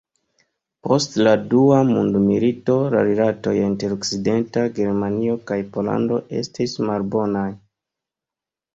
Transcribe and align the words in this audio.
Post 0.87 1.17
la 1.27 1.33
dua 1.51 1.81
mondmilito 1.89 2.79
la 2.97 3.03
rilatoj 3.09 3.55
inter 3.67 3.95
Okcidenta 3.99 4.67
Germanio 4.83 5.39
kaj 5.53 5.63
Pollando 5.77 6.23
estis 6.43 6.79
malbonaj. 6.93 7.49